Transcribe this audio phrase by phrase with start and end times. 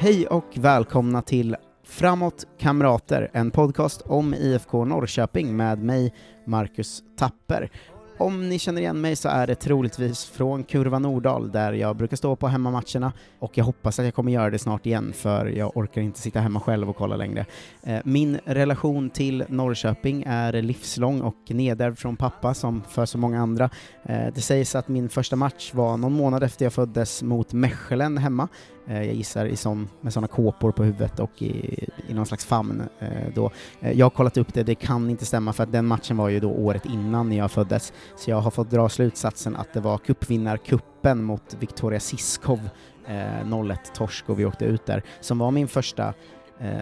[0.00, 6.14] Hej och välkomna till Framåt Kamrater, en podcast om IFK Norrköping med mig,
[6.46, 7.70] Marcus Tapper.
[8.18, 12.16] Om ni känner igen mig så är det troligtvis från Kurva Nordal där jag brukar
[12.16, 15.76] stå på hemmamatcherna och jag hoppas att jag kommer göra det snart igen för jag
[15.76, 17.46] orkar inte sitta hemma själv och kolla längre.
[17.82, 23.40] Eh, min relation till Norrköping är livslång och nedärvd från pappa som för så många
[23.40, 23.70] andra.
[24.02, 28.18] Eh, det sägs att min första match var någon månad efter jag föddes mot Mechelen
[28.18, 28.48] hemma
[28.88, 32.44] Eh, jag gissar i sån, med sådana kåpor på huvudet och i, i någon slags
[32.44, 32.82] famn.
[32.98, 33.50] Eh, då.
[33.80, 36.28] Eh, jag har kollat upp det, det kan inte stämma för att den matchen var
[36.28, 39.80] ju då året innan när jag föddes, så jag har fått dra slutsatsen att det
[39.80, 42.70] var cupvinnarkuppen mot Victoria Siskov,
[43.06, 46.14] eh, 0-1 torsk och vi åkte ut där, som var min första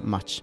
[0.00, 0.42] match.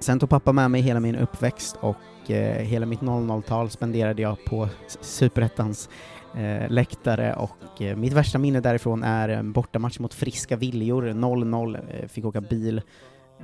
[0.00, 4.44] Sen tog pappa med mig hela min uppväxt och eh, hela mitt 00-tal spenderade jag
[4.44, 4.68] på
[5.00, 5.88] Superettans
[6.34, 11.78] eh, läktare och eh, mitt värsta minne därifrån är en bortamatch mot Friska Viljor, 0-0,
[11.90, 12.82] eh, fick åka bil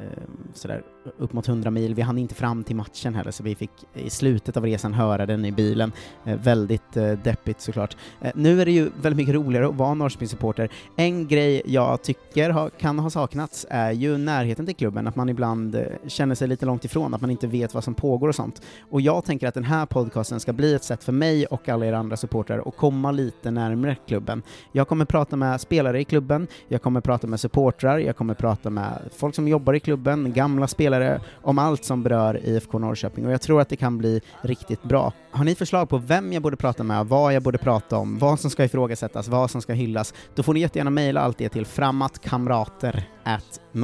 [0.00, 0.22] eh,
[0.54, 0.82] sådär
[1.18, 1.94] upp mot 100 mil.
[1.94, 5.26] Vi hann inte fram till matchen heller, så vi fick i slutet av resan höra
[5.26, 5.92] den i bilen.
[6.24, 7.96] Eh, väldigt eh, deppigt såklart.
[8.20, 10.68] Eh, nu är det ju väldigt mycket roligare att vara Norrköpingssupporter.
[10.96, 15.28] En grej jag tycker ha, kan ha saknats är ju närheten till klubben, att man
[15.28, 18.34] ibland eh, känner sig lite långt ifrån, att man inte vet vad som pågår och
[18.34, 18.62] sånt.
[18.90, 21.86] Och jag tänker att den här podcasten ska bli ett sätt för mig och alla
[21.86, 24.42] er andra supportrar att komma lite närmre klubben.
[24.72, 28.70] Jag kommer prata med spelare i klubben, jag kommer prata med supportrar, jag kommer prata
[28.70, 33.32] med folk som jobbar i klubben, gamla spelare, om allt som berör IFK Norrköping och
[33.32, 35.12] jag tror att det kan bli riktigt bra.
[35.30, 38.40] Har ni förslag på vem jag borde prata med, vad jag borde prata om, vad
[38.40, 41.66] som ska ifrågasättas, vad som ska hyllas, då får ni jättegärna mejla allt det till
[41.66, 43.08] framåtkamrater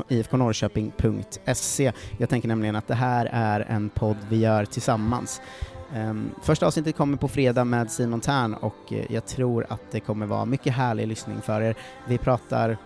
[0.08, 1.92] ifknorrköping.se.
[2.18, 5.40] Jag tänker nämligen att det här är en podd vi gör tillsammans.
[5.96, 10.00] Um, första avsnittet kommer på fredag med Simon Tern och eh, jag tror att det
[10.00, 11.74] kommer vara mycket härlig lyssning för er.
[12.08, 12.78] Vi pratar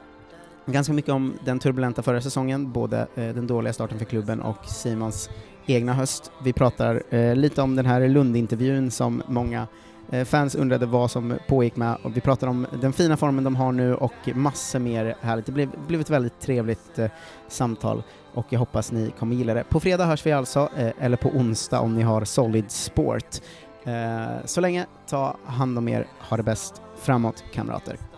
[0.66, 4.66] ganska mycket om den turbulenta förra säsongen, både eh, den dåliga starten för klubben och
[4.66, 5.30] Simons
[5.66, 6.32] egna höst.
[6.42, 9.66] Vi pratar eh, lite om den här Lundintervjun som många
[10.10, 13.56] eh, fans undrade vad som pågick med och vi pratar om den fina formen de
[13.56, 15.46] har nu och massor mer härligt.
[15.46, 17.10] Det blev, blev ett väldigt trevligt eh,
[17.48, 18.02] samtal
[18.34, 19.64] och jag hoppas ni kommer gilla det.
[19.64, 23.40] På fredag hörs vi alltså, eh, eller på onsdag om ni har Solid Sport.
[23.84, 28.11] Eh, så länge, ta hand om er, ha det bäst, framåt kamrater.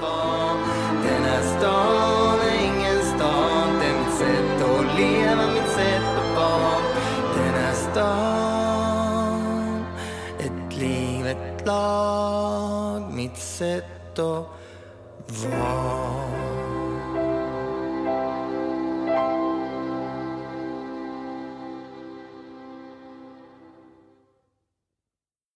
[0.00, 3.68] Den här stan är ingen stad.
[3.80, 6.80] Det är mitt sätt att leva, mitt sätt att vara.
[7.36, 9.34] Den här stan
[10.38, 13.12] Ett liv, ett lag.
[13.12, 14.46] Mitt sätt att
[15.26, 16.39] vara.